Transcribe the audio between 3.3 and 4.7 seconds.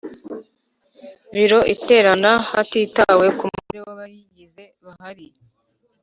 ku mubare w’abayigize